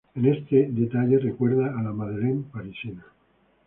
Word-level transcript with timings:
En 0.15 0.25
este 0.25 0.67
detalle 0.71 1.19
recuerda 1.19 1.77
a 1.79 1.83
la 1.83 1.91
Madeleine 1.93 2.45
parisina. 2.51 3.05